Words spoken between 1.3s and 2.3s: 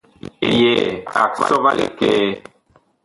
sɔ va likɛɛ.